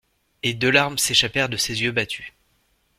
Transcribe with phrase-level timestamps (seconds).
[0.41, 2.25] Et deux larmes s'échappèrent de ses yeux battus.